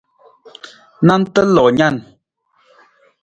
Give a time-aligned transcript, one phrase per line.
[1.05, 1.95] Nanta loo nan.